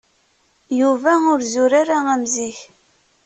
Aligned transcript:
Yuba 0.79 1.13
ur 1.31 1.39
zur 1.51 1.71
ara 1.81 1.97
am 2.13 2.23
zik. 2.33 2.57